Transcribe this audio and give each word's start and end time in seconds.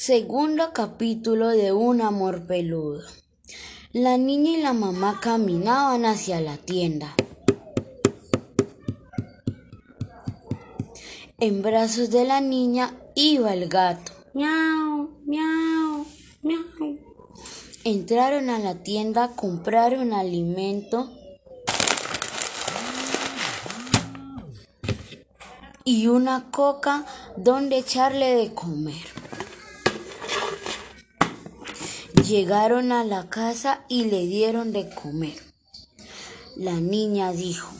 Segundo 0.00 0.72
capítulo 0.72 1.48
de 1.48 1.72
Un 1.72 2.02
amor 2.02 2.46
peludo. 2.46 3.02
La 3.92 4.16
niña 4.16 4.52
y 4.52 4.62
la 4.62 4.72
mamá 4.72 5.18
caminaban 5.20 6.04
hacia 6.04 6.40
la 6.40 6.56
tienda. 6.56 7.16
En 11.40 11.62
brazos 11.62 12.10
de 12.10 12.24
la 12.24 12.40
niña 12.40 12.94
iba 13.16 13.52
el 13.52 13.68
gato. 13.68 14.12
Miau, 14.34 15.10
miau, 15.26 16.06
miau. 16.42 16.98
Entraron 17.82 18.50
a 18.50 18.60
la 18.60 18.76
tienda 18.84 19.24
a 19.24 19.34
comprar 19.34 19.98
un 19.98 20.12
alimento 20.12 21.10
y 25.82 26.06
una 26.06 26.52
coca 26.52 27.04
donde 27.36 27.78
echarle 27.78 28.36
de 28.36 28.54
comer. 28.54 29.17
Llegaron 32.28 32.92
a 32.92 33.04
la 33.04 33.30
casa 33.30 33.86
y 33.88 34.04
le 34.04 34.26
dieron 34.26 34.70
de 34.70 34.90
comer. 34.90 35.38
La 36.56 36.74
niña 36.74 37.32
dijo, 37.32 37.72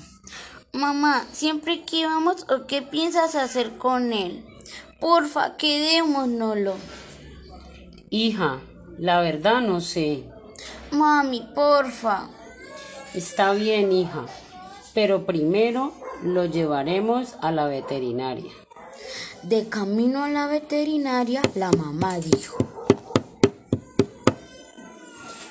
Mamá, 0.72 1.26
siempre 1.32 1.84
que 1.84 2.06
vamos 2.06 2.46
o 2.48 2.66
qué 2.66 2.80
piensas 2.80 3.34
hacer 3.34 3.76
con 3.76 4.14
él. 4.14 4.42
Porfa, 5.00 5.58
quedémonoslo. 5.58 6.76
Hija, 8.08 8.60
la 8.96 9.20
verdad 9.20 9.60
no 9.60 9.82
sé. 9.82 10.24
Mami, 10.92 11.46
porfa. 11.54 12.30
Está 13.12 13.52
bien, 13.52 13.92
hija, 13.92 14.24
pero 14.94 15.26
primero 15.26 15.92
lo 16.22 16.46
llevaremos 16.46 17.34
a 17.42 17.52
la 17.52 17.66
veterinaria. 17.66 18.50
De 19.42 19.68
camino 19.68 20.24
a 20.24 20.30
la 20.30 20.46
veterinaria, 20.46 21.42
la 21.54 21.70
mamá 21.70 22.18
dijo, 22.18 22.56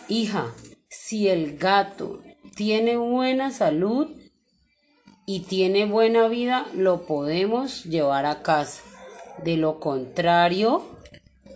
Hija, 0.09 0.53
si 0.89 1.27
el 1.27 1.57
gato 1.57 2.21
tiene 2.55 2.95
buena 2.95 3.51
salud 3.51 4.07
y 5.25 5.41
tiene 5.41 5.85
buena 5.85 6.29
vida, 6.29 6.65
lo 6.73 7.05
podemos 7.05 7.83
llevar 7.83 8.25
a 8.25 8.41
casa. 8.41 8.83
De 9.43 9.57
lo 9.57 9.81
contrario, 9.81 10.83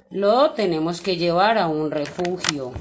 lo 0.10 0.52
tenemos 0.52 1.00
que 1.00 1.16
llevar 1.16 1.58
a 1.58 1.68
un 1.68 1.92
refugio. 1.92 2.74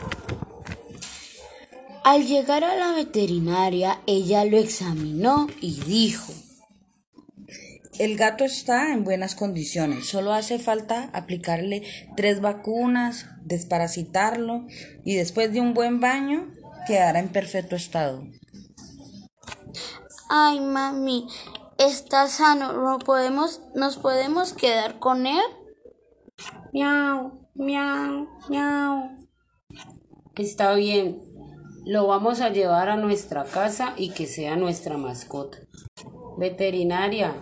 Al 2.03 2.27
llegar 2.27 2.65
a 2.65 2.75
la 2.75 2.93
veterinaria, 2.93 4.01
ella 4.07 4.45
lo 4.45 4.59
examinó 4.59 5.47
y 5.61 5.81
dijo, 5.83 6.33
el 8.01 8.17
gato 8.17 8.45
está 8.45 8.95
en 8.95 9.05
buenas 9.05 9.35
condiciones, 9.35 10.09
solo 10.09 10.33
hace 10.33 10.59
falta 10.59 11.11
aplicarle 11.13 11.83
tres 12.17 12.41
vacunas, 12.41 13.27
desparasitarlo 13.43 14.65
y 15.05 15.17
después 15.17 15.53
de 15.53 15.61
un 15.61 15.75
buen 15.75 16.01
baño 16.01 16.51
quedará 16.87 17.19
en 17.19 17.29
perfecto 17.29 17.77
estado. 17.77 18.25
Ay, 20.31 20.61
mami, 20.61 21.27
está 21.77 22.27
sano, 22.29 22.73
¿No 22.73 23.01
podemos, 23.01 23.61
¿nos 23.75 23.99
podemos 23.99 24.55
quedar 24.55 24.99
con 24.99 25.27
él? 25.27 25.45
Miau, 26.73 27.51
miau, 27.55 28.29
miau. 28.49 29.19
Está 30.37 30.73
bien, 30.73 31.21
lo 31.85 32.07
vamos 32.07 32.41
a 32.41 32.49
llevar 32.49 32.89
a 32.89 32.97
nuestra 32.97 33.45
casa 33.45 33.93
y 33.99 34.13
que 34.13 34.27
sea 34.27 34.57
nuestra 34.57 34.97
mascota. 34.97 35.59
Veterinaria, 36.39 37.35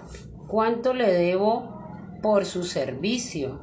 ¿Cuánto 0.48 0.94
le 0.94 1.12
debo 1.12 2.18
por 2.22 2.46
su 2.46 2.64
servicio? 2.64 3.60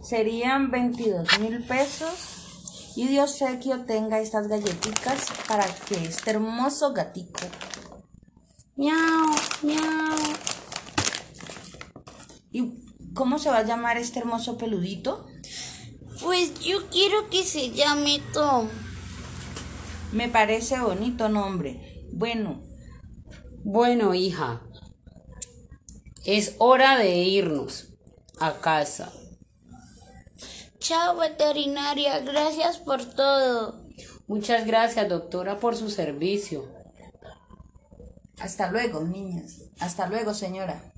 Serían 0.00 0.70
22 0.70 1.40
mil 1.40 1.64
pesos 1.64 2.92
y 2.94 3.08
Dios 3.08 3.36
sé 3.36 3.58
que 3.58 3.76
tenga 3.78 4.20
estas 4.20 4.46
galletitas 4.46 5.26
para 5.48 5.64
que 5.66 5.96
este 5.96 6.30
hermoso 6.30 6.92
gatico. 6.92 7.40
Miau, 8.76 9.34
miau. 9.62 10.16
¿Y 12.52 12.74
cómo 13.12 13.40
se 13.40 13.50
va 13.50 13.58
a 13.58 13.64
llamar 13.64 13.96
este 13.96 14.20
hermoso 14.20 14.56
peludito? 14.56 15.26
Pues 16.22 16.60
yo 16.60 16.88
quiero 16.90 17.28
que 17.28 17.42
se 17.42 17.70
llame 17.70 18.20
Tom. 18.32 18.68
Me 20.12 20.28
parece 20.28 20.78
bonito 20.78 21.28
nombre. 21.28 22.06
Bueno. 22.12 22.62
Bueno, 23.64 24.14
hija, 24.14 24.62
es 26.24 26.56
hora 26.58 26.98
de 26.98 27.16
irnos 27.16 27.88
a 28.40 28.54
casa. 28.54 29.12
Chao, 30.78 31.16
veterinaria. 31.16 32.20
Gracias 32.20 32.78
por 32.78 33.04
todo. 33.04 33.84
Muchas 34.26 34.66
gracias, 34.66 35.08
doctora, 35.08 35.58
por 35.58 35.76
su 35.76 35.90
servicio. 35.90 36.68
Hasta 38.38 38.70
luego, 38.70 39.02
niñas. 39.02 39.62
Hasta 39.80 40.06
luego, 40.08 40.34
señora. 40.34 40.92